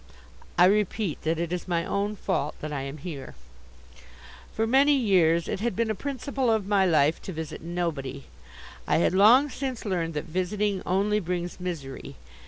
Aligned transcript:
I 0.57 0.65
repeat 0.65 1.21
that 1.21 1.37
it 1.37 1.53
is 1.53 1.67
my 1.67 1.85
own 1.85 2.15
fault 2.15 2.55
that 2.59 2.73
I 2.73 2.81
am 2.81 2.97
here. 2.97 3.35
For 4.51 4.65
many 4.65 4.95
years 4.95 5.47
it 5.47 5.59
had 5.59 5.75
been 5.75 5.91
a 5.91 5.93
principle 5.93 6.49
of 6.49 6.65
my 6.65 6.87
life 6.87 7.21
to 7.21 7.31
visit 7.31 7.61
nobody. 7.61 8.23
I 8.87 8.97
had 8.97 9.13
long 9.13 9.47
since 9.51 9.85
learned 9.85 10.15
that 10.15 10.25
visiting 10.25 10.81
only 10.87 11.19
brings 11.19 11.59
misery. 11.59 12.15